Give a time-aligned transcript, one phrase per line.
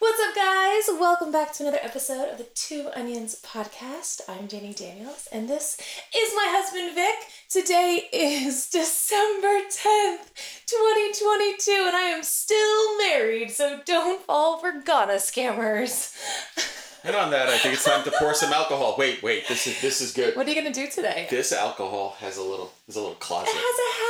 [0.00, 0.98] What's up, guys?
[0.98, 4.22] Welcome back to another episode of the Two Onions podcast.
[4.30, 5.78] I'm Danny Daniels, and this
[6.16, 7.14] is my husband, Vic.
[7.50, 10.32] Today is December 10th,
[10.64, 16.16] 2022, and I am still married, so don't fall for Ghana scammers.
[17.02, 18.94] And on that, I think it's time to pour some alcohol.
[18.98, 19.48] Wait, wait.
[19.48, 20.36] This is this is good.
[20.36, 21.26] What are you gonna do today?
[21.30, 23.48] This alcohol has a little has a little closet.
[23.48, 24.09] It has a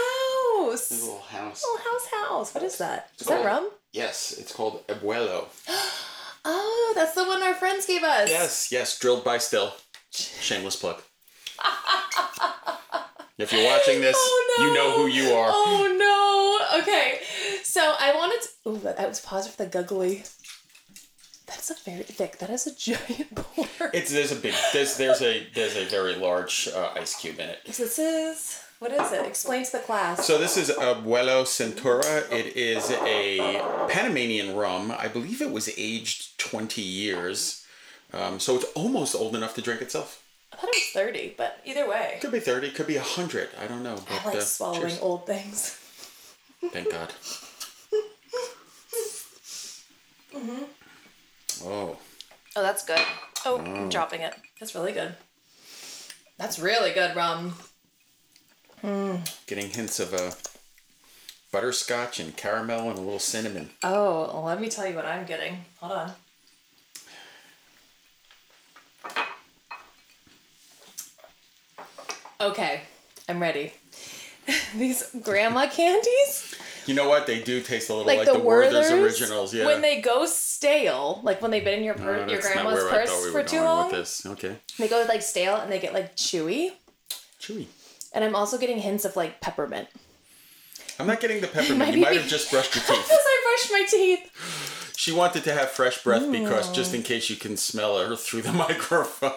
[0.69, 0.91] house.
[0.91, 1.63] A little house.
[1.65, 2.55] Little house, house.
[2.55, 3.11] What is that?
[3.17, 3.71] Is It's that called- rum?
[3.93, 5.47] Yes, it's called Abuelo.
[6.43, 8.31] Oh, that's the one our friends gave us.
[8.31, 9.75] Yes, yes, drilled by still.
[10.11, 11.02] Shameless plug.
[13.39, 14.65] if you're watching this, Oh, no.
[14.65, 15.51] you know who you are.
[15.52, 16.80] Oh no.
[16.80, 17.21] Okay.
[17.63, 18.71] So I wanted to.
[18.71, 20.29] Ooh, that- I was pausing for the guggly.
[21.47, 22.39] That's a very thick.
[22.39, 23.91] That is a giant pour.
[23.93, 27.49] It's there's a big there's there's a there's a very large uh, ice cube in
[27.51, 27.59] it.
[27.67, 29.25] this is what is it?
[29.27, 30.27] Explain to the class.
[30.27, 32.31] So this is Abuelo Centuria.
[32.33, 34.91] It is a Panamanian rum.
[34.91, 37.65] I believe it was aged 20 years.
[38.13, 40.25] Um, so it's almost old enough to drink itself.
[40.53, 43.51] I thought it was thirty, but either way, Could be 30, could be 100.
[43.63, 43.95] I don't know.
[44.11, 45.01] I But, like uh, swallowing cheers.
[45.01, 45.79] old things.
[46.73, 47.13] Thank God.
[50.35, 50.65] Mm-hmm.
[51.67, 51.97] Oh,
[52.57, 52.99] Oh, that's good.
[53.47, 54.35] Oh, I'm dropping it.
[54.59, 55.15] That's really good.
[56.37, 57.55] That's really good rum.
[58.83, 60.33] Getting hints of a
[61.53, 63.71] butterscotch and caramel and a little cinnamon.
[63.83, 65.65] Oh, well, let me tell you what I'm getting.
[65.81, 66.12] Hold on.
[72.41, 72.81] Okay,
[73.29, 73.73] I'm ready.
[74.77, 76.55] These grandma candies,
[76.87, 77.27] You know what?
[77.27, 79.53] They do taste a little like, like, the, the, Werther's Werther's, originals.
[79.53, 79.67] Yeah.
[79.67, 82.65] when they go stale, like when they've been in your No, per- your that's not
[82.65, 84.25] grandma's purse we for too long, With this.
[84.25, 84.57] Okay.
[84.79, 86.71] they go like stale and they get like chewy.
[87.39, 87.67] Chewy.
[88.12, 89.88] And I'm also getting hints of like peppermint.
[90.98, 91.93] I'm not getting the peppermint.
[91.93, 93.04] be You might be- have just brushed your teeth.
[93.09, 93.10] Because.
[93.10, 94.76] I brushed my teeth.
[95.00, 98.43] She wanted to have fresh breath because just in case you can smell her through
[98.43, 99.32] the microphone,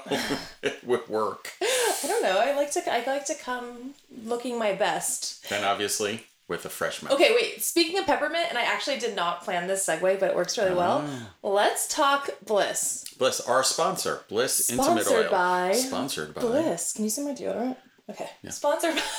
[0.62, 1.54] it would work.
[1.62, 2.38] I don't know.
[2.38, 3.94] I like to I like to come
[4.26, 5.48] looking my best.
[5.50, 7.14] Then obviously with a fresh mouth.
[7.14, 7.64] Okay, wait.
[7.64, 10.76] Speaking of peppermint, and I actually did not plan this segue, but it works really
[10.76, 11.06] well.
[11.08, 11.30] Ah.
[11.44, 13.06] Let's talk Bliss.
[13.18, 15.32] Bliss, our sponsor, Bliss Intimate Sponsored Oil.
[15.32, 16.42] by Sponsored by.
[16.42, 16.92] Bliss.
[16.92, 17.78] Can you see my deodorant?
[18.10, 18.30] Okay.
[18.50, 19.02] Sponsored by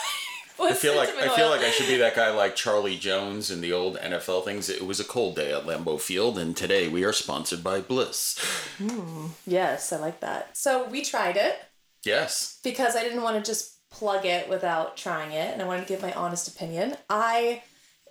[0.61, 1.51] I feel like I feel Oil.
[1.51, 4.69] like I should be that guy like Charlie Jones in the old NFL things.
[4.71, 8.39] It was a cold day at Lambeau Field, and today we are sponsored by Bliss.
[8.79, 9.27] Hmm.
[9.47, 10.57] Yes, I like that.
[10.57, 11.59] So we tried it
[12.05, 12.61] Yes.
[12.63, 15.89] because I didn't want to just plug it without trying it, and I wanted to
[15.89, 16.97] give my honest opinion.
[17.11, 17.63] I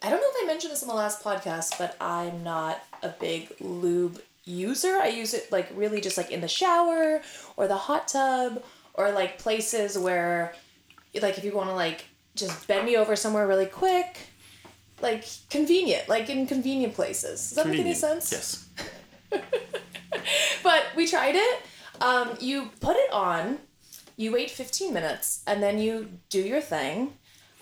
[0.01, 3.09] I don't know if I mentioned this in the last podcast, but I'm not a
[3.09, 4.97] big lube user.
[5.01, 7.21] I use it like really just like in the shower
[7.55, 8.61] or the hot tub
[8.95, 10.53] or like places where
[11.21, 14.17] like if you want to like just bend me over somewhere really quick.
[15.01, 17.49] Like convenient, like in convenient places.
[17.49, 18.31] Does that make any sense?
[18.31, 18.69] Yes.
[20.63, 21.61] But we tried it.
[22.01, 23.59] Um, you put it on,
[24.17, 27.13] you wait 15 minutes, and then you do your thing.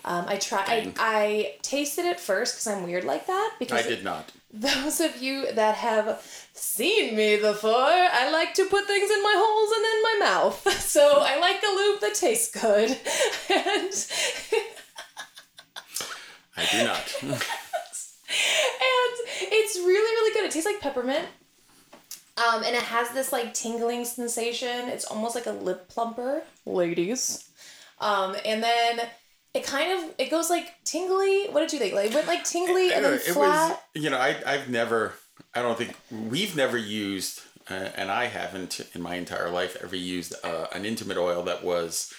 [0.04, 0.64] Um, I try.
[0.66, 3.54] I, I tasted it first because I'm weird like that.
[3.58, 4.32] Because I did not.
[4.52, 6.20] Those of you that have
[6.52, 10.78] seen me before, I like to put things in my holes and in my mouth.
[10.92, 12.98] So I like a lube that tastes good, and
[16.54, 17.16] I do not.
[17.22, 17.40] and
[19.40, 20.44] it's really really good.
[20.44, 21.26] It tastes like peppermint.
[22.36, 24.88] Um, and it has this like tingling sensation.
[24.88, 27.48] It's almost like a lip plumper, ladies.
[28.00, 29.00] Um, and then
[29.54, 31.48] it kind of it goes like tingly.
[31.50, 31.94] What did you think?
[31.94, 33.82] Like it went like tingly and then it flat.
[33.94, 35.14] was you know I I've never
[35.54, 37.40] I don't think we've never used
[37.70, 41.62] uh, and I haven't in my entire life ever used uh, an intimate oil that
[41.62, 42.12] was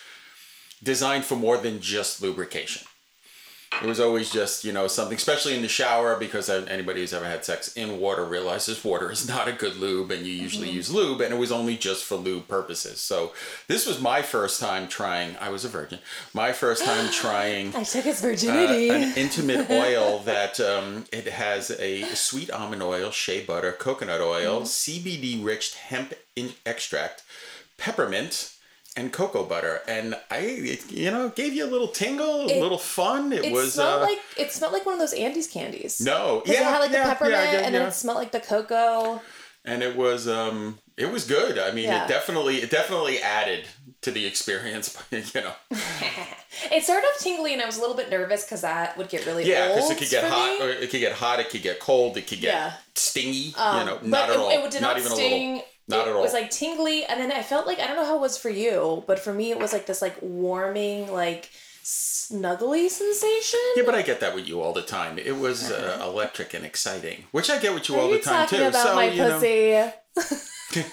[0.81, 2.87] designed for more than just lubrication.
[3.81, 7.25] It was always just, you know, something, especially in the shower, because anybody who's ever
[7.25, 10.91] had sex in water realizes water is not a good lube, and you usually use
[10.93, 12.99] lube, and it was only just for lube purposes.
[12.99, 13.33] So
[13.67, 15.35] this was my first time trying.
[15.41, 15.99] I was a virgin.
[16.33, 18.89] My first time trying I took his uh, virginity.
[18.89, 24.61] an intimate oil that um, it has a sweet almond oil, shea butter, coconut oil,
[24.61, 27.23] CBD rich hemp in- extract,
[27.77, 28.52] peppermint,
[28.95, 29.81] and cocoa butter.
[29.87, 33.33] And I, it, you know, gave you a little tingle, a It- little fun.
[33.33, 35.99] It, it was smelled uh, like it smelled like one of those Andes candies.
[36.01, 38.31] No, yeah, it had like yeah, the peppermint yeah, yeah, and then it smelled like
[38.31, 39.21] the cocoa.
[39.65, 41.57] and it was um it was good.
[41.57, 43.65] I mean, it definitely it definitely added
[44.01, 44.95] to the experience.
[45.11, 45.53] you know,
[46.71, 49.25] It started off tingly, and I was a little bit nervous because that would get
[49.25, 50.61] really yeah, because it could get hot.
[50.61, 51.39] Or it could get hot.
[51.39, 52.15] It could get cold.
[52.15, 52.73] It could get Yeah.
[52.93, 53.55] stingy.
[53.57, 54.49] Um, you know, but not at it, all.
[54.51, 55.49] it did not not, even sting.
[55.51, 55.65] a little.
[55.87, 56.19] Not it at all.
[56.19, 58.37] It was like tingly, and then I felt like I don't know how it was
[58.37, 61.49] for you, but for me it was like this like warming, like
[61.83, 63.59] snuggly sensation.
[63.75, 65.17] Yeah, but I get that with you all the time.
[65.19, 68.23] It was uh, electric and exciting, which I get with you Are all you the
[68.23, 68.67] time talking too.
[68.67, 69.91] about so my you know, pussy?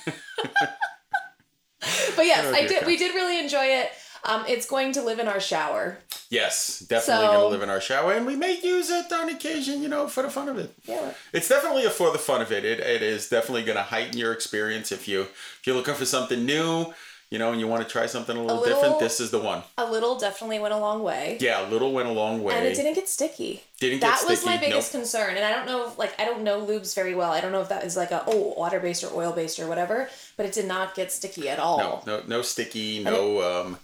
[2.16, 2.81] but yes, Oh, I did.
[2.81, 2.87] God.
[2.87, 3.90] We did really enjoy it.
[4.25, 5.99] Um, it's going to live in our shower.
[6.28, 9.28] yes, definitely So- going to live in our shower, and we may use it on
[9.31, 10.72] occasion, you know, for the fun of it.
[10.84, 11.12] Yeah.
[11.32, 12.64] It's definitely a for the fun of it.
[12.64, 16.05] It, it is definitely going to heighten your experience if you if you're looking for
[16.05, 16.93] something new,
[17.31, 19.00] you know, and you want to try something a little, little- different.
[19.00, 19.62] This is the one.
[19.78, 21.38] A little definitely went a long way.
[21.40, 22.55] Yeah, a little went a long way.
[22.55, 23.62] And it didn't get sticky.
[23.78, 24.26] Didn't get sticky.
[24.26, 25.02] that was my biggest nope.
[25.02, 27.32] concern, and I don't know if like I don't know lubes very well.
[27.32, 29.66] I don't know if that is like a oh water based or oil based or
[29.66, 31.78] whatever, but it did not get sticky at all.
[31.78, 33.40] no, no, no sticky, no.
[33.62, 33.78] Um,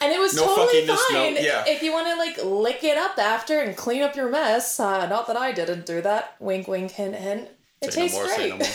[0.00, 1.64] And it was No totally fuckiness, no- fine yeah.
[1.66, 4.78] if you want to like lick it up after and clean up your mess.
[4.78, 6.36] Uh, not that I didn't do that.
[6.40, 7.48] Wink, wink, hint, hint.
[7.80, 8.48] It say no tastes more, great.
[8.50, 8.66] no more.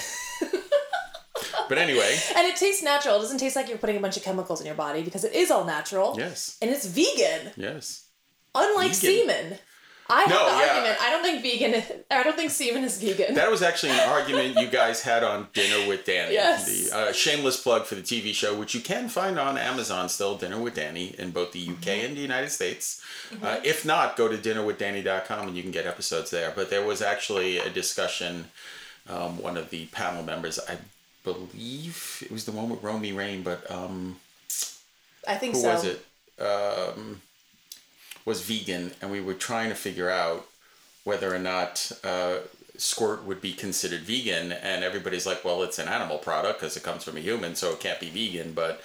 [1.69, 3.15] but anyway, and it tastes natural.
[3.15, 5.33] It doesn't taste like you're putting a bunch of chemicals in your body because it
[5.33, 6.15] is all natural.
[6.17, 8.05] yes, And it's vegan, yes.
[8.55, 9.27] unlike Vegan.
[9.29, 9.59] semen.
[10.09, 10.73] I have the yeah.
[10.73, 10.97] argument.
[11.01, 12.03] I don't think vegan.
[12.09, 13.35] I don't think Steven is vegan.
[13.35, 16.33] That was actually an argument you guys had on Dinner with Danny.
[16.33, 16.89] Yes.
[16.89, 20.35] The uh, shameless plug for the TV show, which you can find on Amazon still,
[20.35, 23.03] Dinner with Danny, in both the UK and the United States.
[23.43, 26.51] Uh, if not, go to dinnerwithdanny.com and you can get episodes there.
[26.55, 28.45] But there was actually a discussion.
[29.07, 30.77] Um, one of the panel members, I
[31.23, 34.17] believe it was the one with Romi Rain, but um,
[35.27, 35.73] I think who so.
[35.73, 36.05] was it?
[36.39, 37.21] Um,
[38.29, 40.45] was vegan, and we were trying to figure out
[41.03, 42.35] whether or not uh,
[42.77, 44.51] squirt would be considered vegan.
[44.51, 47.71] And everybody's like, "Well, it's an animal product because it comes from a human, so
[47.71, 48.81] it can't be vegan." But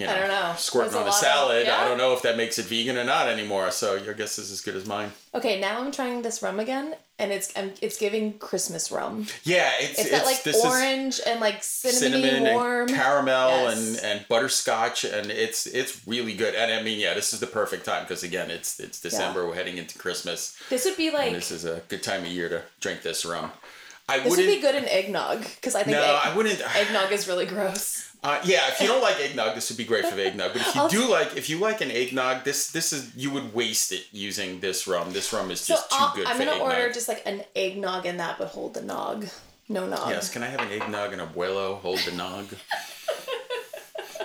[0.00, 0.54] you know, I don't know.
[0.56, 1.80] squirting There's a on a lot of- salad, yeah.
[1.80, 3.70] I don't know if that makes it vegan or not anymore.
[3.70, 5.12] So your guess is as good as mine.
[5.34, 9.26] Okay, now I'm trying this rum again, and it's um, it's giving Christmas rum.
[9.44, 12.88] Yeah, it's It's got like this is orange and like cinnamon warm.
[12.88, 13.78] and caramel Yes.
[14.02, 17.46] and, and butterscotch and it's it's really good and I mean yeah this is the
[17.46, 21.28] perfect time because again it's it's December we're heading into Christmas this would be like
[21.28, 23.52] and this is a good time of year to drink this rum.
[24.08, 27.12] I this would be good in eggnog because I think no egg- I wouldn't eggnog
[27.12, 28.09] is really gross.
[28.22, 30.74] Uh, yeah if you don't like eggnog this would be great for eggnog but if
[30.74, 34.04] you do like if you like an eggnog this this is you would waste it
[34.12, 36.68] using this rum this rum is So just too I'll, good I'm gonna eggnog.
[36.68, 39.26] order just like an eggnog in that, but hold the nog,
[39.68, 40.08] no nog.
[40.10, 42.46] yes can I have an eggnog and a abuelo hold the nog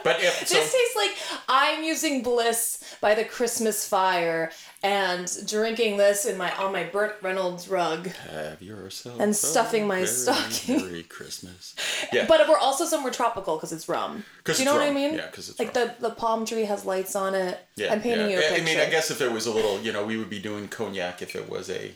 [0.05, 1.13] but yeah so This tastes like
[1.49, 2.61] I'm using Bliss
[3.01, 4.51] by the Christmas fire
[4.83, 8.07] and drinking this in my on my Burt Reynolds rug.
[8.31, 10.77] Have yourself And a stuffing my very stocking.
[10.77, 11.75] Merry Christmas.
[12.13, 14.23] Yeah, But we're also somewhere tropical because it's rum.
[14.43, 15.15] Do you know what I mean?
[15.15, 15.91] Yeah, because it's like rum.
[15.99, 17.59] the the palm tree has lights on it.
[17.75, 17.91] yeah.
[17.91, 18.37] I'm painting yeah.
[18.37, 18.61] you a I- picture.
[18.61, 20.67] I mean, I guess if it was a little, you know, we would be doing
[20.67, 21.91] cognac if it was a.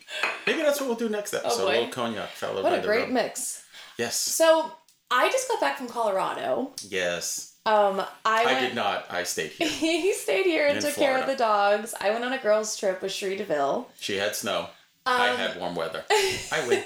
[0.48, 1.62] Maybe that's what we'll do next oh, episode.
[1.62, 1.72] Oh, boy.
[1.72, 3.14] a little cognac followed What by a the great rum.
[3.14, 3.64] mix.
[3.98, 4.16] Yes.
[4.16, 4.72] So
[5.12, 6.74] I just got back from Colorado.
[6.88, 7.56] Yes.
[7.70, 9.06] Um, I, I did not.
[9.12, 9.68] I stayed here.
[10.02, 11.94] he stayed here and In took care of the dogs.
[12.02, 13.88] I went on a girls' trip with Cherie DeVille.
[14.00, 14.70] She had snow.
[15.06, 16.04] Um, I had warm weather.
[16.52, 16.84] I win.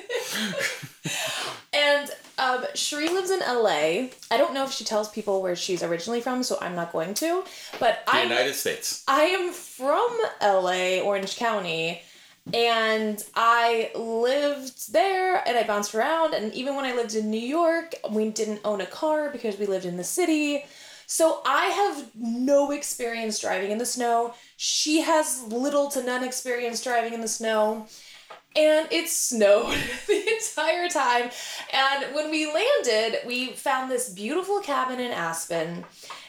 [1.74, 4.10] And um, Cherie lives in LA.
[4.30, 7.14] I don't know if she tells people where she's originally from, so I'm not going
[7.16, 7.44] to.
[7.80, 9.04] But The I United States.
[9.08, 12.02] I am from LA, Orange County,
[12.52, 16.34] and I lived there and I bounced around.
[16.34, 19.66] And even when I lived in New York, we didn't own a car because we
[19.66, 20.66] lived in the city.
[21.08, 24.34] So I have no experience driving in the snow.
[24.58, 27.88] She has little to none experience driving in the snow.
[28.56, 29.76] And it snowed
[30.08, 31.32] the entire time.
[31.72, 35.86] And when we landed, we found this beautiful cabin in Aspen,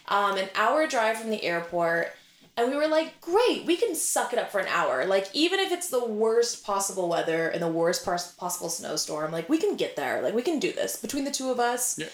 [0.08, 2.12] um, an hour drive from the airport.
[2.56, 5.06] And we were like, great, we can suck it up for an hour.
[5.06, 9.58] Like, even if it's the worst possible weather and the worst possible snowstorm, like, we
[9.58, 10.22] can get there.
[10.22, 11.98] Like, we can do this between the two of us.
[11.98, 12.06] Yeah.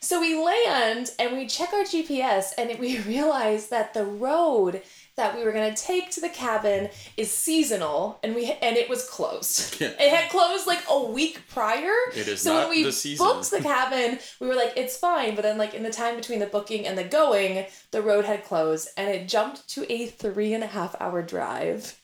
[0.00, 4.82] So we land and we check our GPS and we realize that the road
[5.18, 9.08] that we were gonna take to the cabin is seasonal and we and it was
[9.08, 9.76] closed.
[9.80, 9.92] Yeah.
[10.00, 11.92] It had closed like a week prior.
[12.16, 15.36] It is so not when we the booked the cabin, we were like, it's fine.
[15.36, 18.44] But then like in the time between the booking and the going, the road had
[18.44, 22.00] closed and it jumped to a three and a half hour drive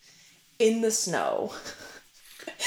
[0.59, 1.53] in the snow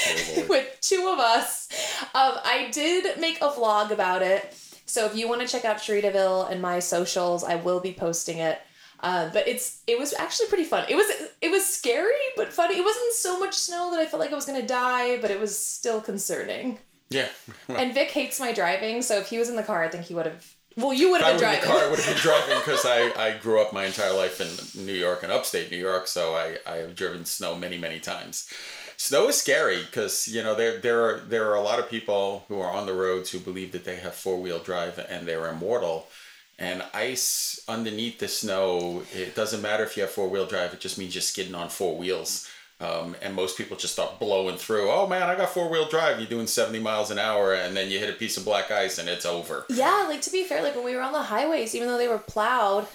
[0.06, 1.68] Oh, with two of us.
[2.14, 4.54] Um, I did make a vlog about it.
[4.86, 8.38] So if you want to check out Cherie and my socials, I will be posting
[8.38, 8.60] it.
[9.00, 10.84] Uh, but it's it was actually pretty fun.
[10.88, 11.06] It was
[11.40, 12.76] it was scary but funny.
[12.76, 15.40] It wasn't so much snow that I felt like I was gonna die, but it
[15.40, 16.78] was still concerning.
[17.10, 17.28] Yeah.
[17.68, 20.14] And Vic hates my driving, so if he was in the car, I think he
[20.14, 20.54] would have.
[20.76, 21.70] Well, you would have been in the driving.
[21.70, 24.86] car, I would have been driving because I, I grew up my entire life in
[24.86, 28.48] New York and upstate New York, so I, I have driven snow many, many times.
[28.96, 32.44] Snow is scary because you know there there are there are a lot of people
[32.48, 35.48] who are on the roads who believe that they have four wheel drive and they're
[35.48, 36.08] immortal.
[36.58, 40.74] And ice underneath the snow, it doesn't matter if you have four wheel drive.
[40.74, 42.48] It just means you're skidding on four wheels.
[42.80, 44.90] Um, and most people just start blowing through.
[44.90, 46.18] Oh man, I got four wheel drive.
[46.18, 48.98] You're doing 70 miles an hour, and then you hit a piece of black ice,
[48.98, 49.66] and it's over.
[49.68, 52.06] Yeah, like to be fair, like when we were on the highways, even though they
[52.06, 52.86] were plowed,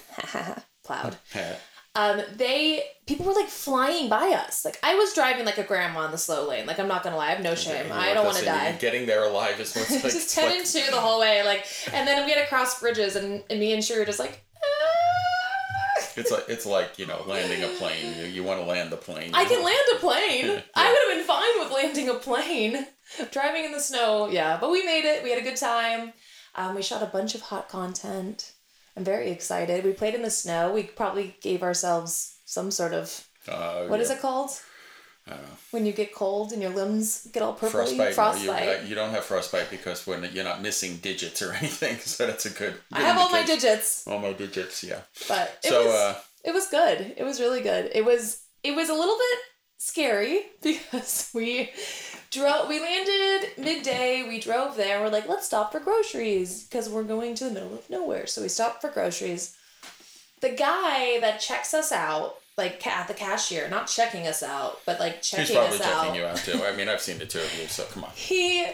[0.84, 1.16] plowed,
[1.96, 4.64] um, they people were like flying by us.
[4.64, 6.66] Like I was driving like a grandma in the slow lane.
[6.66, 7.92] Like I'm not gonna lie, I have no shame.
[7.92, 8.72] I don't want to die.
[8.80, 10.02] Getting there alive is what's like.
[10.02, 12.80] just ten like- and two the whole way, like, and then we had to cross
[12.80, 14.44] bridges, and, and me and Cherie were just like.
[14.62, 18.14] "Ah." It's like it's like you know landing a plane.
[18.18, 19.30] You, you want to land the plane.
[19.34, 20.44] I can land a plane.
[20.54, 20.60] Yeah.
[20.74, 22.86] I would have been fine with landing a plane.
[23.32, 24.56] Driving in the snow, yeah.
[24.60, 25.22] But we made it.
[25.22, 26.12] We had a good time.
[26.56, 28.52] Um, we shot a bunch of hot content.
[28.96, 29.84] I'm very excited.
[29.84, 30.72] We played in the snow.
[30.72, 34.16] We probably gave ourselves some sort of Uh, what is yeah.
[34.16, 34.50] it called?
[35.26, 35.56] I don't know.
[35.70, 37.70] When you get cold and your limbs get all purpley.
[37.70, 38.08] Frostbite.
[38.10, 38.64] no, Frostbite.
[38.64, 42.26] you, uh, you don't have frostbite because when you're not missing digits or anything, so
[42.26, 42.74] that's a good.
[42.92, 45.00] I have all my digits, All my digits, yeah.
[45.28, 47.14] but it So, was uh, it was good.
[47.16, 47.90] It was really good.
[47.94, 49.38] It was it was a little bit
[49.78, 51.70] scary because we
[52.34, 57.04] drove we landed midday we drove there we're like let's stop for groceries because we're
[57.04, 59.56] going to the middle of nowhere so we stopped for groceries.
[60.40, 64.98] The guy that checks us out like at the cashier not checking us out but
[64.98, 66.16] like checking He's probably us checking out.
[66.16, 66.64] you out too.
[66.64, 68.10] I mean, I've seen the two of you, so come on.
[68.14, 68.66] he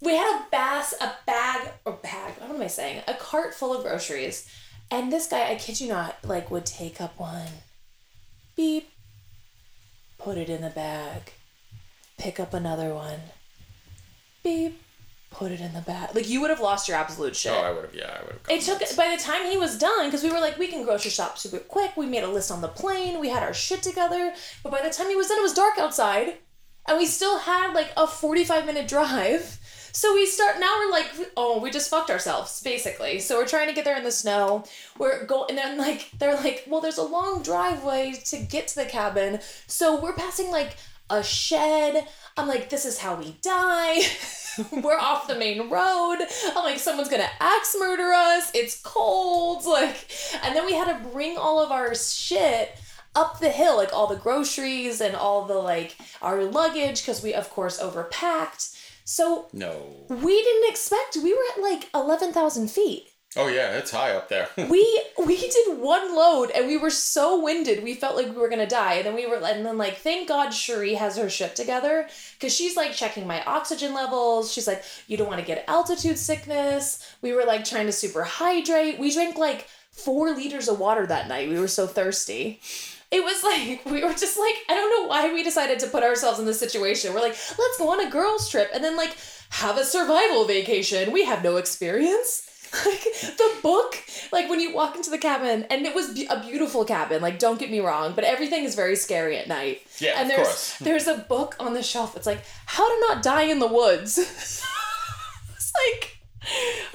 [0.00, 3.02] we had a bass a bag or bag what am i saying?
[3.06, 4.48] A cart full of groceries.
[4.90, 7.48] And this guy i kid you not like would take up one.
[8.56, 8.90] Beep.
[10.18, 11.32] Put it in the bag
[12.18, 13.20] pick up another one.
[14.42, 14.80] Beep.
[15.30, 16.14] Put it in the bag.
[16.14, 17.52] Like you would have lost your absolute shit.
[17.52, 17.94] Oh, I would have.
[17.94, 18.40] Yeah, I would have.
[18.50, 21.10] it took by the time he was done because we were like we can grocery
[21.10, 21.96] shop super quick.
[21.96, 23.18] We made a list on the plane.
[23.18, 24.34] We had our shit together.
[24.62, 26.34] But by the time he was done it was dark outside
[26.86, 29.58] and we still had like a 45 minute drive.
[29.94, 33.18] So we start now we're like oh we just fucked ourselves basically.
[33.18, 34.64] So we're trying to get there in the snow.
[34.98, 38.74] We're going and then like they're like well there's a long driveway to get to
[38.76, 39.40] the cabin.
[39.66, 40.76] So we're passing like
[41.10, 42.06] a shed.
[42.36, 44.00] I'm like this is how we die.
[44.82, 46.18] We're off the main road.
[46.54, 48.50] I'm like someone's gonna axe murder us.
[48.54, 49.62] It's cold.
[49.66, 50.10] Like
[50.42, 52.70] and then we had to bring all of our shit
[53.14, 57.34] up the hill like all the groceries and all the like our luggage because we
[57.34, 58.78] of course overpacked.
[59.04, 59.74] So No.
[60.08, 64.48] we didn't expect we were at like 11,000 feet Oh yeah, it's high up there.
[64.56, 68.48] we we did one load and we were so winded we felt like we were
[68.48, 71.54] gonna die and then we were and then like thank god Cherie has her shit
[71.56, 75.64] together because she's like checking my oxygen levels she's like you don't want to get
[75.68, 80.78] altitude sickness we were like trying to super hydrate we drank like four liters of
[80.78, 82.60] water that night we were so thirsty
[83.10, 86.02] it was like we were just like I don't know why we decided to put
[86.02, 87.12] ourselves in this situation.
[87.12, 89.16] We're like, let's go on a girls trip and then like
[89.50, 91.12] have a survival vacation.
[91.12, 92.48] We have no experience.
[92.86, 93.02] Like
[93.36, 94.02] the book,
[94.32, 97.20] like when you walk into the cabin, and it was be- a beautiful cabin.
[97.20, 99.82] Like don't get me wrong, but everything is very scary at night.
[99.98, 100.76] Yeah, and of there's course.
[100.78, 100.84] Hmm.
[100.84, 102.16] there's a book on the shelf.
[102.16, 104.16] It's like how to not die in the woods.
[104.18, 106.18] it's like,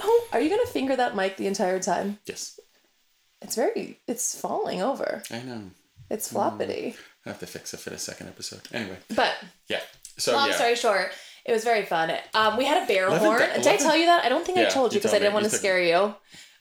[0.02, 2.18] oh, are you gonna finger that mic the entire time?
[2.26, 2.60] yes,
[3.42, 5.22] It's very, it's falling over.
[5.32, 5.62] I know.
[6.10, 6.38] It's hmm.
[6.38, 6.96] floppity.
[7.26, 8.62] I have to fix it for the second episode.
[8.74, 9.34] Anyway, But
[9.68, 9.82] yeah.
[10.18, 10.56] So long yeah.
[10.56, 11.12] story short,
[11.48, 12.12] it was very fun.
[12.34, 13.40] Um, we had a bear Eleven horn.
[13.40, 14.26] da- Did I tell you that?
[14.26, 16.14] I don't think I told you you because I didn't want to scare you.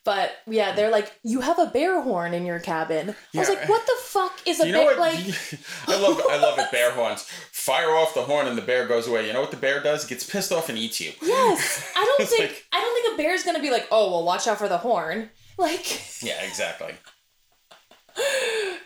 [0.05, 3.12] But yeah, they're like, you have a bear horn in your cabin.
[3.35, 4.97] I was like, what the fuck is a You know bear?
[4.97, 5.14] what?
[5.14, 5.19] Like,
[5.88, 6.71] I love I love it.
[6.71, 7.23] Bear horns.
[7.50, 9.26] Fire off the horn and the bear goes away.
[9.26, 10.05] You know what the bear does?
[10.05, 11.11] It gets pissed off and eats you.
[11.23, 14.25] yes, I don't think like- I don't think a bear's gonna be like, oh well,
[14.25, 15.31] watch out for the horn.
[15.59, 16.95] Like, Yeah, exactly.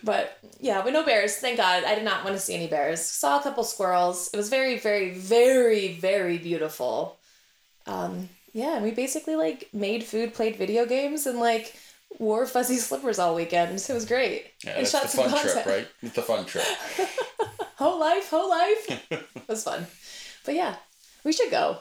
[0.02, 1.36] But yeah, but no bears.
[1.36, 1.84] Thank God.
[1.84, 3.00] I did not want to see any bears.
[3.00, 4.30] Saw a couple squirrels.
[4.32, 7.18] It was very, very, very, very beautiful.
[7.86, 11.74] Um, yeah, and we basically like made food, played video games, and like
[12.18, 13.80] wore fuzzy slippers all weekend.
[13.80, 14.46] So It was great.
[14.64, 15.88] Yeah, and that's the some fun trip, right?
[16.02, 16.64] It's the fun trip.
[17.76, 19.06] Whole life, whole life.
[19.10, 19.86] it was fun.
[20.44, 20.76] But yeah,
[21.24, 21.78] we should go.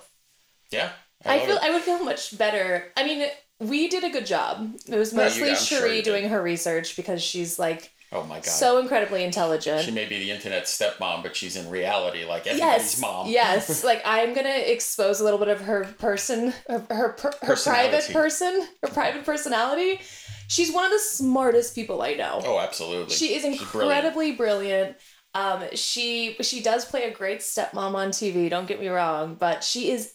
[0.72, 0.92] Yeah.
[1.26, 1.64] I, love feel it.
[1.64, 2.86] I would feel much better.
[2.96, 3.28] I mean,
[3.60, 4.76] we did a good job.
[4.88, 8.46] It was mostly sure Cherie you doing her research because she's like Oh my god.
[8.46, 9.82] so incredibly intelligent.
[9.86, 12.60] she may be the internet stepmom, but she's in reality like everybody's
[12.96, 13.28] yes, mom.
[13.28, 13.84] yes.
[13.90, 18.68] Like I'm gonna expose a little bit of her person, her her, her private person,
[18.84, 20.00] her private personality.
[20.48, 22.42] She's one of the smartest people I know.
[22.44, 23.14] Oh, absolutely.
[23.14, 23.98] She is She's brilliant.
[24.00, 24.98] incredibly brilliant.
[25.36, 28.50] Um, she she does play a great stepmom on TV.
[28.50, 30.14] Don't get me wrong, but she is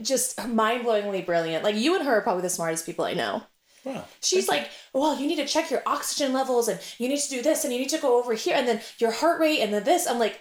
[0.00, 1.64] just mind blowingly brilliant.
[1.64, 3.42] Like you and her are probably the smartest people I know.
[4.22, 7.42] She's like, well, you need to check your oxygen levels and you need to do
[7.42, 9.84] this and you need to go over here and then your heart rate and then
[9.84, 10.06] this.
[10.06, 10.38] I'm like,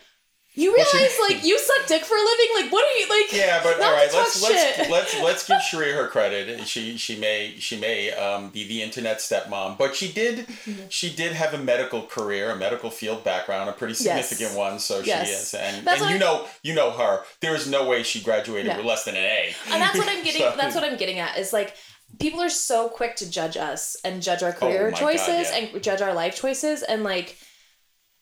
[0.55, 2.47] you realize like you suck dick for a living?
[2.55, 3.31] Like what are you like?
[3.31, 6.67] yeah, but all right, talk let's let's, let's let's give Cherie her credit.
[6.67, 10.81] She she may she may um, be the internet stepmom, but she did Mm-hmm.
[10.89, 14.27] she did have a medical career, a medical field background, a pretty Yes.
[14.27, 14.79] significant one.
[14.79, 15.27] So Yes.
[15.27, 17.21] she is, and That's and you I- know you know her.
[17.41, 18.77] There is no way she graduated Yeah.
[18.77, 19.53] with less than an A.
[19.71, 20.41] and that's what I'm getting.
[20.41, 21.75] So- That's what I'm getting at is like
[22.19, 25.51] people are so quick to judge us and judge our career Oh my God, choices
[25.51, 25.57] yeah.
[25.57, 27.37] and judge our life choices and like.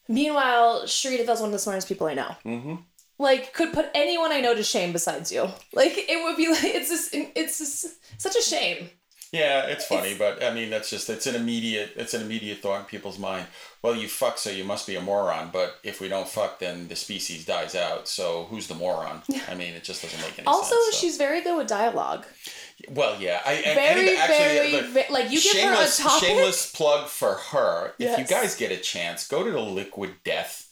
[0.10, 2.34] Meanwhile, Cherie DeVille's one of the smartest people I know.
[2.46, 2.76] Mm-hmm.
[3.20, 5.50] Like, could put anyone I know to shame besides you.
[5.74, 8.90] Like, it would be like it's just it's just such a shame.
[9.34, 12.80] Yeah, it's funny, but I mean that's just it's an immediate it's an immediate thought
[12.80, 13.48] in people's mind.
[13.82, 15.50] Well, you fuck, so you must be a moron.
[15.52, 18.08] But if we don't fuck, then the species dies out.
[18.08, 19.22] So who's the moron?
[19.50, 20.96] I mean, it just doesn't make any Also, sense.
[20.96, 21.00] so.
[21.02, 22.26] she's very good with dialogue.
[22.90, 23.42] well, yeah.
[23.46, 26.28] I Very, actually, very, uh, ve- like you give her a topic.
[26.28, 27.94] shameless plug for her.
[28.00, 30.64] If you guys get a chance, go to the Liquid Death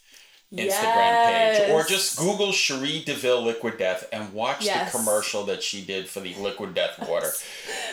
[0.54, 1.26] Instagram
[1.58, 4.92] page, or just Google Cherie Deville Liquid Death and watch Yes.
[4.92, 7.32] the commercial that she did for the Liquid Death water.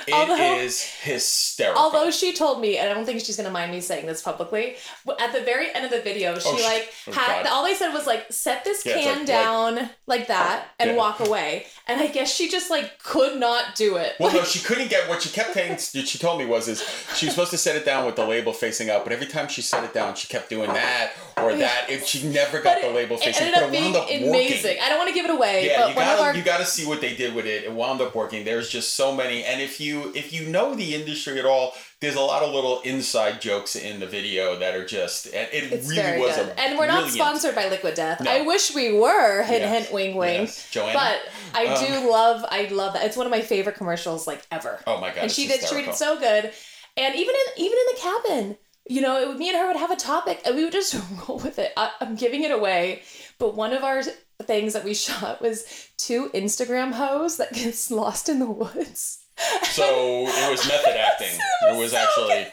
[0.06, 0.68] It is Although-
[1.12, 1.82] hysterical.
[1.82, 4.76] Although she told me, and I don't think she's gonna mind me saying this publicly,
[5.20, 7.74] at the very end of the video, oh, she Oh, like oh, had all they
[7.74, 10.96] said was like set this Yeah, can like- down like, that and Yeah.
[10.96, 11.66] walk away.
[11.88, 14.14] And I guess she just like could not do it.
[14.20, 15.78] Well, no, she couldn't get what she kept saying.
[15.78, 16.80] She told me was, is
[17.16, 19.48] she was supposed to set it down with the label facing up, but every time
[19.48, 21.90] she set it down, she kept doing that or that.
[21.90, 23.42] It, she never got but the label it, facing.
[23.48, 24.30] it ended up it being wound up amazing.
[24.64, 24.82] working.
[24.82, 26.86] I don't want to give it away, Yeah, but you gotta our you gotta see
[26.86, 27.64] what they did with it.
[27.64, 28.44] It wound up working.
[28.44, 32.14] There's just so many, and if you if you know the industry at all, there's
[32.16, 35.26] a lot of little inside jokes in the video that are just.
[35.26, 36.48] And it it's really was good.
[36.48, 38.20] a and we're not sponsored by Liquid Death.
[38.20, 38.30] No.
[38.30, 39.42] I wish we were.
[39.42, 40.40] Hint, hint, wing, wing.
[40.42, 40.68] Yes.
[40.70, 40.92] Joanna?
[40.94, 41.20] But
[41.54, 42.44] I Um, do love.
[42.50, 43.04] I love that.
[43.06, 44.80] It's one of my favorite commercials like ever.
[44.86, 45.18] Oh my god!
[45.18, 45.92] and she did hysterical.
[45.92, 46.52] did so good
[46.96, 49.76] and even in even in the cabin you know it would, me and her would
[49.76, 50.94] have a topic and we would just
[51.28, 53.02] roll with it I, i'm giving it away
[53.38, 54.02] but one of our
[54.42, 55.64] things that we shot was
[55.96, 59.21] two instagram hoes that gets lost in the woods
[59.64, 61.38] So it was method acting.
[61.70, 62.52] It was so actually.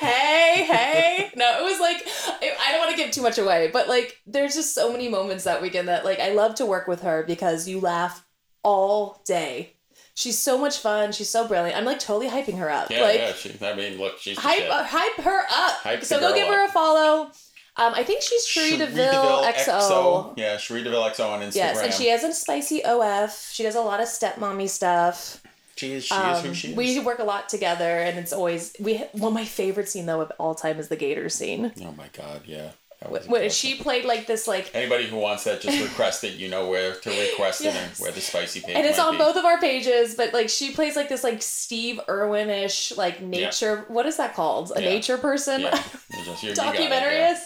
[0.00, 2.06] hey hey no it was like
[2.42, 5.08] i I don't want to give too much away but like there's just so many
[5.08, 8.24] moments that weekend that like i love to work with her because you laugh
[8.62, 9.72] all day
[10.14, 13.18] she's so much fun she's so brilliant i'm like totally hyping her up Yeah, like
[13.18, 13.32] yeah.
[13.32, 15.76] She, I mean, look, she's hype uh, hype her up.
[15.78, 17.30] Hype so go give her a follow.
[17.74, 20.34] Um, I think she's Cherie DeVille, XO.
[20.36, 21.54] Yeah, Cherie DeVille XO on Instagram.
[21.54, 23.32] Yes, and she has a spicy OF.
[23.50, 25.41] She does a lot of stepmommy stuff.
[25.76, 26.76] She is, she is who Um, she is.
[26.76, 28.98] we work a lot together, and it's always we.
[29.12, 31.72] One of my favorite scene though of all time is the gator scene.
[31.82, 32.70] oh my god, yeah.
[33.08, 36.34] Was she played like this, like, Anybody who wants that, just request it.
[36.34, 39.18] You know where to request it and where the spicy page and it's on be.
[39.18, 40.14] both of our pages.
[40.14, 43.86] But like, she plays like this, like Steve Irwin-ish, like nature.
[43.88, 44.72] What is that called?
[44.76, 44.88] A Yeah.
[44.90, 45.62] nature person.
[45.62, 45.82] Yeah,
[46.16, 47.38] you just, you, you it, yeah.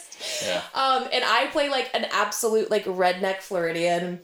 [0.45, 0.62] Yeah.
[0.75, 4.21] Um, and I play like an absolute like redneck Floridian.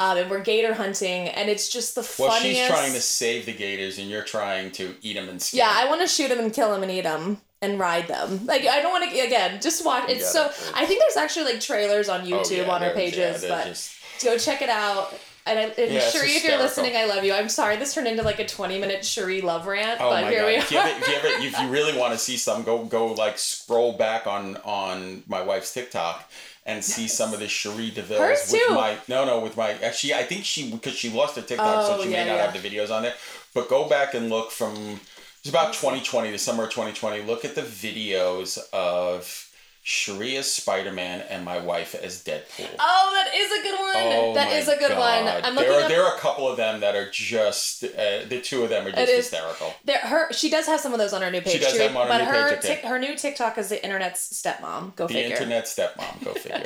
[0.00, 2.58] Um, and we're gator hunting, and it's just the Well, funniest.
[2.60, 5.58] she's trying to save the gators, and you're trying to eat them and skin.
[5.58, 8.46] Yeah, I want to shoot them and kill them and eat them and ride them.
[8.46, 9.60] Like I don't want to again.
[9.60, 10.08] Just watch.
[10.08, 10.46] It's so.
[10.46, 10.72] it.
[10.74, 13.66] I think there's actually like trailers on Oh, YouTube yeah, on our pages, yeah, but
[13.66, 13.92] just-
[14.24, 15.12] go check it out.
[15.46, 17.32] And, I, and Yeah, Cherie, if you're listening, I love you.
[17.32, 20.30] I'm sorry this turned into like a 20 minute Cherie love rant, Oh but my
[20.30, 20.46] here god!
[20.46, 20.86] we If you, are.
[20.86, 23.92] ever, if you ever, if you really want to see some, go go like scroll
[23.94, 26.30] back on on my wife's TikTok
[26.70, 28.74] and see some of the Cherie Devilles Hers with too.
[28.74, 31.96] my no no with my actually I think she because she lost her TikTok Oh,
[31.96, 32.50] so she yeah, may not yeah.
[32.50, 33.14] have the videos on there.
[33.54, 35.00] But go back and look from
[35.40, 37.22] it's about 2020 to summer of 2020.
[37.22, 39.49] Look at the videos of
[39.82, 42.68] Cherie as Spider Man and my wife as Deadpool.
[42.78, 44.18] Oh, that is a good one.
[44.30, 45.26] Oh that is a good one.
[45.44, 45.88] I'm there are up.
[45.88, 48.92] there are a couple of them that are just uh, the two of them are
[48.92, 49.72] just hysterical.
[49.86, 51.92] There, her she does have some of those on her new page She does have
[51.92, 54.94] them on her but new her page, tic- her new TikTok is the internet's stepmom.
[54.96, 55.32] Go The figure.
[55.36, 56.62] internet stepmom, go figure.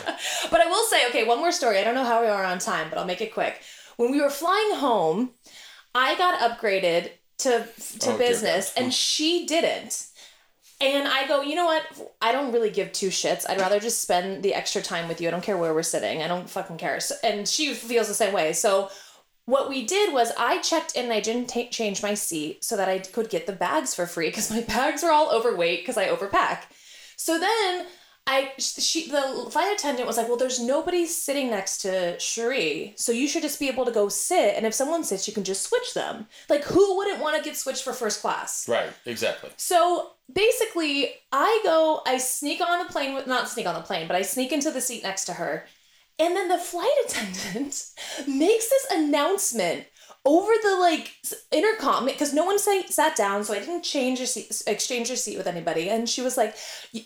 [0.50, 1.78] But I will say, okay, one more story.
[1.78, 3.60] I don't know how we are on time, but I'll make it quick.
[3.96, 5.30] When we were flying home,
[5.94, 7.66] I got upgraded to
[8.00, 10.08] to Oh, business, and she didn't.
[10.84, 11.82] And I go, you know what?
[12.20, 13.48] I don't really give two shits.
[13.48, 15.28] I'd rather just spend the extra time with you.
[15.28, 16.22] I don't care where we're sitting.
[16.22, 17.00] I don't fucking care.
[17.00, 18.52] So, and she feels the same way.
[18.52, 18.90] So
[19.46, 22.76] what we did was I checked in and I didn't ta change my seat so
[22.76, 25.96] that I could get the bags for free because my bags were all overweight because
[25.96, 26.64] I overpack.
[27.16, 27.86] So then
[28.26, 33.12] I she the flight attendant was like, "Well, there's nobody sitting next to Cherie, so
[33.12, 34.56] you should just be able to go sit.
[34.56, 36.26] And if someone sits, you can just switch them.
[36.48, 38.66] Like, who wouldn't want to get switched for first class?
[38.66, 39.50] right, exactly.
[39.56, 44.06] So basically, I go, I sneak on the plane with not sneak on the plane,
[44.06, 45.66] but I sneak into the seat next to her,
[46.18, 47.84] and then the flight attendant
[48.26, 49.84] makes this announcement
[50.24, 51.12] over the like
[51.50, 55.16] intercom because no one say, sat down, so I didn't change a seat, exchange a
[55.16, 55.90] seat with anybody.
[55.90, 56.56] And she was like,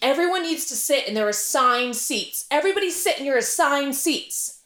[0.02, 2.46] "Everyone needs to sit, there are assigned seats.
[2.50, 4.62] Everybody sit in your assigned seats."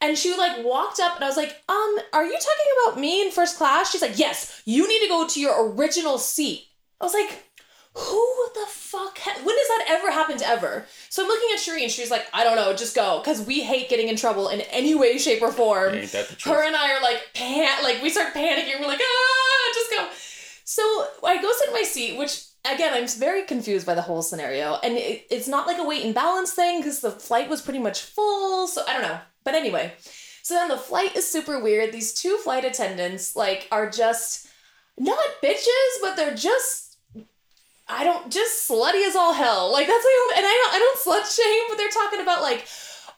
[0.00, 3.22] And she like walked up, and I was like, "Um, are you talking about me
[3.22, 6.66] in first class?" She's like, "Yes, you need to go to your original seat."
[7.00, 7.45] I was like,
[7.96, 9.18] "Who the fuck?
[9.18, 12.10] Ha- when does that ever happen to ever?" So I'm looking at Cherie, and she's
[12.10, 15.18] like, "I don't know, just go," because we hate getting in trouble in any way,
[15.18, 15.94] shape, or form.
[15.94, 16.54] Ain't that the truth?
[16.54, 18.80] Her and I are like pan, like we start panicking.
[18.80, 20.08] We're like, "Ah, just go."
[20.64, 20.82] So
[21.24, 24.78] I go sit in my seat, which again I'm very confused by the whole scenario,
[24.82, 27.78] and it, it's not like a weight and balance thing because the flight was pretty
[27.78, 28.66] much full.
[28.66, 29.94] So I don't know, but anyway.
[30.42, 31.92] So then the flight is super weird.
[31.92, 34.46] These two flight attendants like are just
[34.98, 36.85] not bitches, but they're just
[37.88, 39.72] I don't just slutty as all hell.
[39.72, 42.66] Like that's like, and I don't I don't slut shame, but they're talking about like,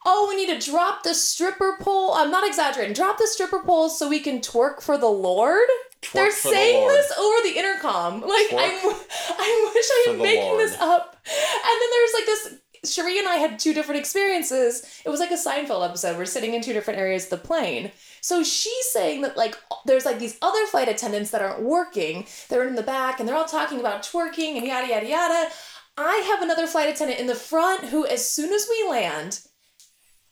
[0.04, 2.12] oh, we need to drop the stripper pole.
[2.14, 2.94] I'm not exaggerating.
[2.94, 5.66] Drop the stripper pole so we can twerk for the Lord.
[6.02, 6.94] Twerk they're the saying Lord.
[6.94, 8.20] this over the intercom.
[8.20, 8.58] Like I'm,
[9.38, 10.60] I wish I am making Lord.
[10.60, 11.16] this up.
[11.26, 12.54] And then there's like this.
[12.84, 15.02] Cherie and I had two different experiences.
[15.04, 16.16] It was like a Seinfeld episode.
[16.16, 17.90] We're sitting in two different areas of the plane.
[18.20, 22.26] So she's saying that like there's like these other flight attendants that aren't working.
[22.48, 25.48] They're in the back and they're all talking about twerking and yada yada yada.
[25.96, 29.40] I have another flight attendant in the front who, as soon as we land,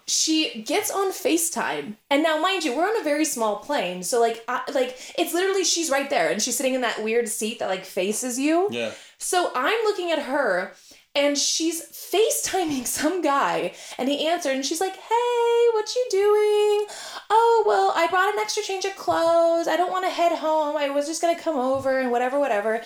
[0.07, 1.96] she gets on FaceTime.
[2.09, 5.35] And now, mind you, we're on a very small plane, so like, I, like it's
[5.35, 8.68] literally she's right there, and she's sitting in that weird seat that like faces you.
[8.70, 8.92] Yeah.
[9.18, 10.75] So I'm looking at her
[11.16, 16.87] and she's FaceTiming some guy and he answered and she's like, Hey, what you doing?
[17.29, 19.69] Oh, well, I brought an extra change of clothes.
[19.69, 20.77] I don't want to head home.
[20.77, 22.83] I was just gonna come over and whatever, whatever.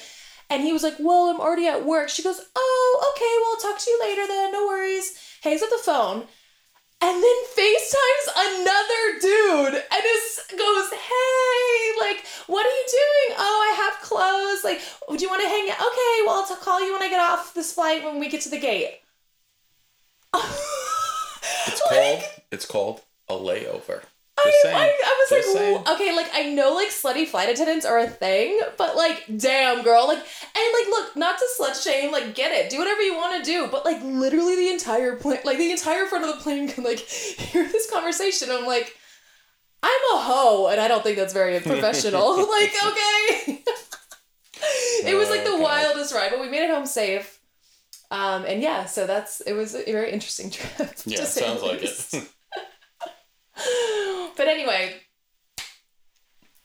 [0.48, 2.08] And he was like, Well, I'm already at work.
[2.08, 4.52] She goes, Oh, okay, well, I'll talk to you later then.
[4.52, 5.18] No worries.
[5.42, 6.26] Hangs up the phone.
[7.02, 13.36] And then FaceTimes another dude and is goes, Hey, like, what are you doing?
[13.38, 14.64] Oh, I have clothes.
[14.64, 14.80] Like,
[15.16, 15.80] do you want to hang out?
[15.80, 18.50] Okay, well, I'll call you when I get off this flight when we get to
[18.50, 19.00] the gate.
[20.34, 22.22] It's called.
[22.50, 24.02] It's called a layover.
[24.46, 24.76] I, saying.
[24.76, 25.84] I, I was like, saying.
[25.94, 30.06] Okay, like I know like slutty flight attendants are a thing, but like, damn, girl,
[30.06, 33.42] like, and like, look, not to slut shame, like, get it, do whatever you want
[33.44, 36.68] to do, but like, literally the entire plane, like, the entire front of the plane
[36.68, 38.48] can like hear this conversation.
[38.50, 38.94] I'm like,
[39.82, 42.36] I'm a hoe, and I don't think that's very professional.
[42.50, 43.62] like, okay,
[45.06, 45.62] it was like the Oh, God.
[45.62, 47.38] wildest ride, but we made it home safe.
[48.12, 50.90] Um, and yeah, so that's it was a very interesting trip.
[51.06, 52.28] Yeah, sounds the like it.
[54.40, 54.94] But anyway,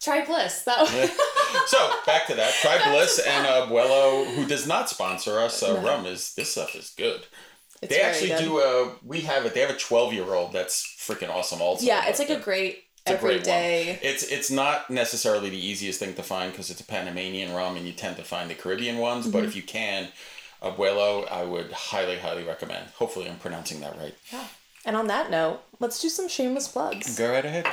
[0.01, 0.61] try bliss.
[0.63, 0.89] That was,
[1.67, 2.53] so back to that.
[2.61, 5.61] Try Bliss and uh, Abuelo, who does not sponsor us.
[5.61, 5.81] Uh, No.
[5.85, 7.25] Rum is this stuff is good.
[7.81, 8.39] it's they actually good.
[8.39, 8.59] do.
[8.59, 9.53] Uh, we have it.
[9.53, 11.61] They have a twelve year old that's freaking awesome.
[11.61, 13.49] Also, Yeah, it's But, like a uh, great it's a great one.
[13.49, 13.99] everyday.
[14.01, 17.85] It's it's not necessarily the easiest thing to find because it's a Panamanian rum, and
[17.85, 19.27] you tend to find the Caribbean ones.
[19.27, 19.47] But Mm-hmm.
[19.49, 20.07] if you can,
[20.61, 22.85] Abuelo, I would highly, highly recommend.
[22.97, 24.15] Hopefully, I'm pronouncing that right.
[24.31, 24.47] Yeah.
[24.85, 27.17] And on that note, let's do some shameless plugs.
[27.17, 27.65] Go right ahead.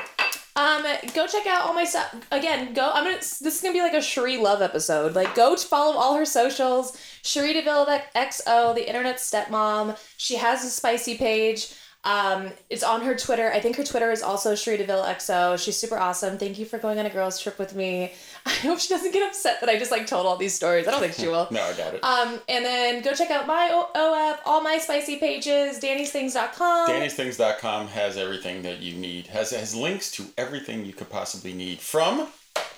[0.54, 2.14] Um, go check out all my stuff.
[2.30, 2.90] Again, go.
[2.92, 3.16] I'm gonna.
[3.16, 5.14] This is gonna be like a Cherie Love episode.
[5.14, 6.96] Like, go to follow all her socials.
[7.22, 9.98] Cherie Deville XO, the internet stepmom.
[10.18, 11.74] She has a spicy page.
[12.04, 13.52] Um, it's on her Twitter.
[13.52, 15.56] I think her Twitter is also Cherie Deville XO.
[15.56, 16.36] She's super awesome.
[16.36, 18.12] Thank you for going on a girls trip with me.
[18.46, 20.88] I hope she doesn't get upset that I just like told all these stories.
[20.88, 21.46] I don't think she will.
[21.52, 22.02] No, I got it.
[22.02, 23.90] Um, and then go check out my O-
[24.32, 26.88] OF, all my spicy pages, Danny'sThings.com.
[26.88, 29.28] Danny'sThings.com has everything that you need.
[29.28, 32.26] Has has links to everything you could possibly need from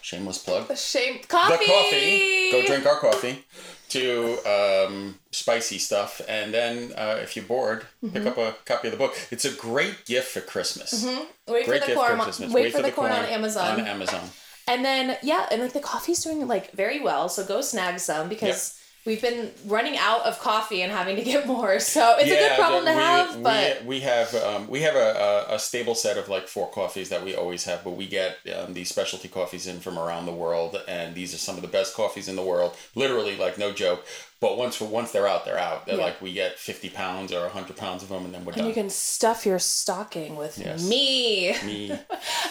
[0.00, 1.64] shameless plug Shame coffee.
[1.64, 2.50] the coffee.
[2.52, 3.44] Go drink our coffee.
[3.90, 4.38] To
[4.86, 8.16] um, spicy stuff, and then uh, if you're bored, Mm-hmm.
[8.16, 9.14] pick up a copy of the book.
[9.30, 11.04] It's a great gift for Christmas.
[11.04, 12.16] Wait Great for the gift corn.
[12.18, 12.52] for Christmas.
[12.52, 13.80] Wait, for, the corn, on Amazon.
[13.80, 14.28] On Amazon.
[14.66, 17.28] And then yeah, and like the coffee's doing like very well.
[17.28, 21.46] So go snag some because we've been running out of coffee and having to get
[21.54, 21.78] more.
[21.80, 24.94] So it's a good problem to we, have, we, but we have um, we have
[24.96, 28.06] a, a, a stable set of like four coffees that we always have, but we
[28.06, 31.62] get um, these specialty coffees in from around the world, and these are some of
[31.62, 32.76] the best coffees in the world.
[32.94, 34.04] Literally, like no joke.
[34.40, 35.86] But once once they're out, they're out.
[35.86, 36.04] They're Yeah.
[36.04, 38.68] like we get fifty pounds or hundred pounds of them, and then we're and done.
[38.68, 40.82] you can stuff your stocking with Yes.
[40.86, 41.54] me.
[41.64, 41.90] Me.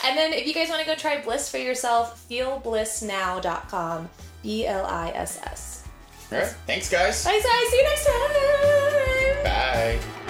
[0.06, 4.10] And then if you guys want to go try Bliss for yourself, feelblissnow.com.
[4.42, 5.83] B L I S S.
[6.34, 6.50] All right.
[6.66, 7.24] Thanks, guys.
[7.24, 7.70] Bye, guys.
[7.70, 9.44] See you next time.
[9.44, 10.23] Bye.